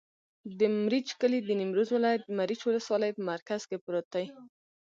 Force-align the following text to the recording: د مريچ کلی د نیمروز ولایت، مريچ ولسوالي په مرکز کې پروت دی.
د 0.59 0.61
مريچ 0.81 1.07
کلی 1.21 1.39
د 1.43 1.49
نیمروز 1.59 1.89
ولایت، 1.97 2.23
مريچ 2.37 2.61
ولسوالي 2.65 3.09
په 3.13 3.21
مرکز 3.31 3.61
کې 3.69 3.77
پروت 3.85 4.07
دی. 4.15 4.25